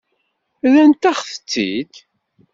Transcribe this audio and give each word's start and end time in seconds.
Rrant-aɣ-tt-id. 0.71 1.91